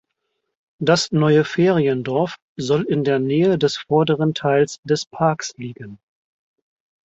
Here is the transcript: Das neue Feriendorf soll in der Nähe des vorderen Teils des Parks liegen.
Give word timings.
Das 0.79 1.11
neue 1.11 1.45
Feriendorf 1.45 2.37
soll 2.57 2.81
in 2.85 3.03
der 3.03 3.19
Nähe 3.19 3.59
des 3.59 3.77
vorderen 3.77 4.33
Teils 4.33 4.79
des 4.83 5.05
Parks 5.05 5.53
liegen. 5.57 5.99